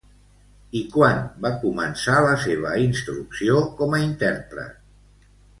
[0.79, 4.85] I quan va començar la seva instrucció com a intèrpret?